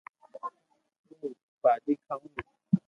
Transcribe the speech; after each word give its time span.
ھون 1.19 1.31
ڀاجي 1.61 1.93
کاوُ 2.05 2.25